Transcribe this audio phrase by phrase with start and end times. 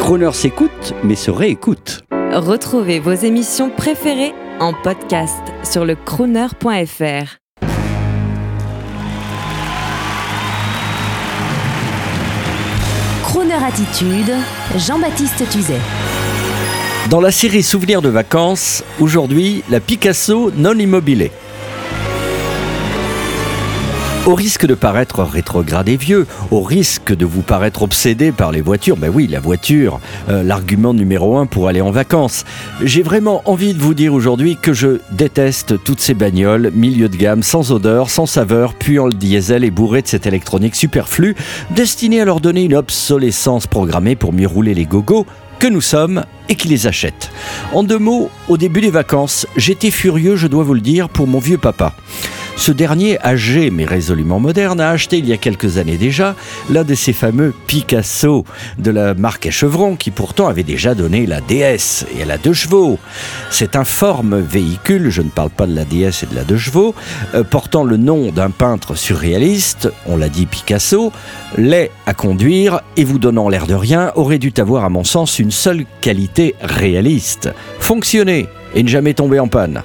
[0.00, 2.04] Croner s'écoute, mais se réécoute.
[2.32, 7.38] Retrouvez vos émissions préférées en podcast sur le crooner.fr.
[13.22, 14.32] Crooner Attitude,
[14.76, 15.80] Jean-Baptiste Tuzet.
[17.10, 21.30] Dans la série Souvenirs de vacances, aujourd'hui, la Picasso non immobilée.
[24.24, 28.60] Au risque de paraître rétrograde et vieux, au risque de vous paraître obsédé par les
[28.60, 29.98] voitures, ben oui, la voiture,
[30.28, 32.44] euh, l'argument numéro un pour aller en vacances.
[32.84, 37.16] J'ai vraiment envie de vous dire aujourd'hui que je déteste toutes ces bagnoles, milieu de
[37.16, 41.34] gamme, sans odeur, sans saveur, puant le diesel et bourré de cette électronique superflue,
[41.70, 45.26] destinée à leur donner une obsolescence programmée pour mieux rouler les gogos
[45.58, 47.32] que nous sommes et qui les achètent.
[47.72, 51.26] En deux mots, au début des vacances, j'étais furieux, je dois vous le dire, pour
[51.26, 51.92] mon vieux papa.
[52.56, 56.36] Ce dernier, âgé mais résolument moderne, a acheté il y a quelques années déjà
[56.70, 58.44] l'un de ces fameux Picasso
[58.78, 62.38] de la marque à chevrons qui pourtant avait déjà donné la DS et elle a
[62.38, 62.98] deux chevaux.
[63.50, 66.58] C'est un forme véhicule, je ne parle pas de la DS et de la deux
[66.58, 66.94] chevaux,
[67.34, 71.12] euh, portant le nom d'un peintre surréaliste, on l'a dit Picasso,
[71.56, 75.38] laid à conduire et vous donnant l'air de rien aurait dû avoir à mon sens
[75.38, 77.50] une seule qualité réaliste,
[77.80, 79.82] fonctionner et ne jamais tomber en panne.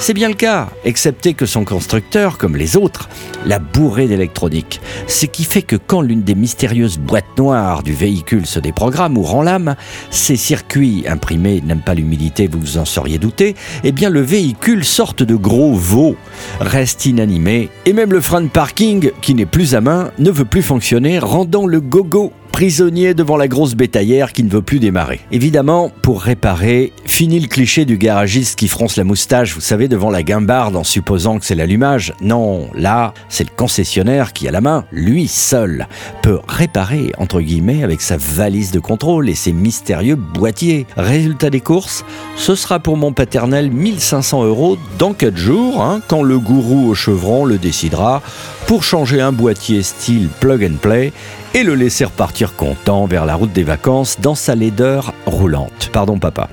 [0.00, 3.08] C'est bien le cas, excepté que son constructeur, comme les autres,
[3.44, 4.80] l'a bourré d'électronique.
[5.08, 9.22] Ce qui fait que quand l'une des mystérieuses boîtes noires du véhicule se déprogramme ou
[9.22, 9.74] rend l'âme,
[10.10, 14.84] ses circuits imprimés n'aiment pas l'humidité, vous vous en seriez douté, eh bien le véhicule,
[14.84, 16.14] sorte de gros veau,
[16.60, 20.44] reste inanimé, et même le frein de parking, qui n'est plus à main, ne veut
[20.44, 25.20] plus fonctionner, rendant le gogo prisonnier devant la grosse bétaillère qui ne veut plus démarrer.
[25.30, 30.10] Évidemment, pour réparer, fini le cliché du garagiste qui fronce la moustache, vous savez, devant
[30.10, 32.12] la guimbarde en supposant que c'est l'allumage.
[32.20, 35.86] Non, là, c'est le concessionnaire qui, a la main, lui seul,
[36.20, 40.88] peut réparer, entre guillemets, avec sa valise de contrôle et ses mystérieux boîtiers.
[40.96, 46.24] Résultat des courses, ce sera pour mon paternel 1500 euros dans 4 jours, hein, quand
[46.24, 48.20] le gourou au chevron le décidera,
[48.66, 51.12] pour changer un boîtier style plug and play
[51.54, 55.90] et le laisser repartir content vers la route des vacances dans sa laideur roulante.
[55.92, 56.48] Pardon papa.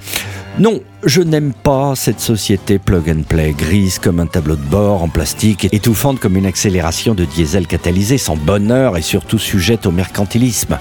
[0.58, 5.04] Non, je n'aime pas cette société plug and play, grise comme un tableau de bord
[5.04, 9.92] en plastique, étouffante comme une accélération de diesel catalysé, sans bonheur et surtout sujette au
[9.92, 10.80] mercantilisme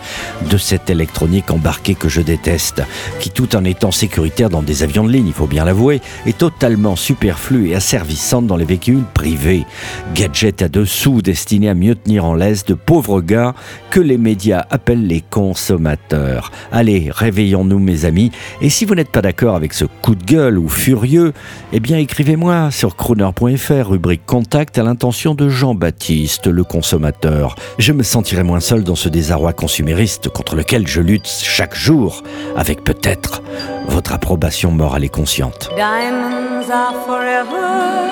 [0.51, 2.83] de cette électronique embarquée que je déteste,
[3.21, 6.39] qui tout en étant sécuritaire dans des avions de ligne, il faut bien l'avouer, est
[6.39, 9.67] totalement superflue et asservissante dans les véhicules privés.
[10.15, 13.55] Gadget à dessous destiné à mieux tenir en laisse de pauvres gars
[13.91, 16.51] que les médias appellent les consommateurs.
[16.73, 18.33] Allez, réveillons-nous mes amis,
[18.63, 21.33] et si vous n'êtes pas d'accord avec ce coup de gueule ou furieux,
[21.73, 27.55] eh bien écrivez-moi sur crooner.fr, rubrique contact à l'intention de Jean-Baptiste, le consommateur.
[27.79, 32.23] Je me sentirai moins seul dans ce désarroi consumériste contre lequel je lutte chaque jour,
[32.57, 33.43] avec peut-être
[33.89, 35.71] votre approbation morale et consciente.
[35.77, 38.11] Diamonds are forever.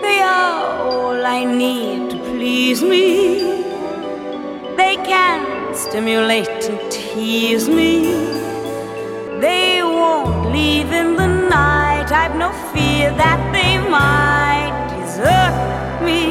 [0.00, 3.38] They are all I need to please me.
[4.76, 8.38] They can stimulate and tease me.
[9.40, 12.08] They won't leave in the night.
[12.20, 15.54] I've no fear that they might desert
[16.06, 16.22] me.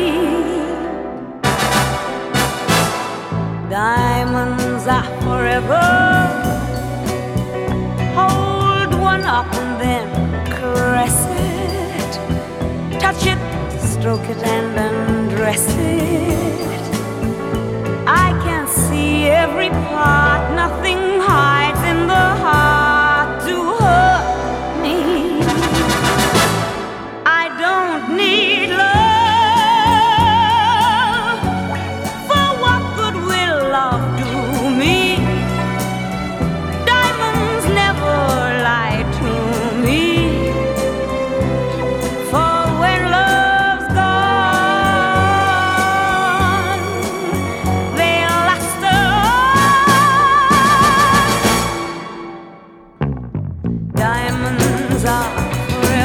[3.70, 6.07] Diamonds are forever.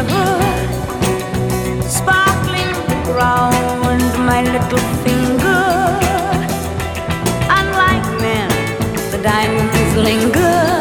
[0.08, 2.74] never sparkling
[3.14, 5.64] round my little finger.
[7.58, 8.48] Unlike men,
[9.10, 10.71] the diamonds linger.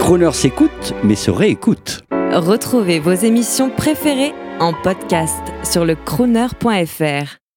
[0.00, 2.04] Croner s'écoute, mais se réécoute.
[2.32, 7.41] Retrouvez vos émissions préférées en podcast sur le crooner.fr.